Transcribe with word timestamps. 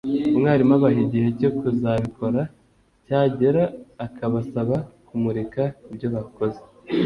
Umwarimu 0.35 0.73
abaha 0.77 0.99
igihe 1.07 1.27
cyo 1.39 1.49
kuzabikora 1.57 2.41
cyagera 3.07 3.63
akabasaba 4.05 4.75
kumurika 5.07 5.61
ibyobakoze 5.91 6.59